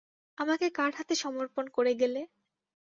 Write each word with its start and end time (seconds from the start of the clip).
আমাকে 0.37 0.67
কার 0.77 0.91
হাতে 0.97 1.13
সমর্পণ 1.23 1.65
করে 1.75 1.91
গেলে? 2.01 2.21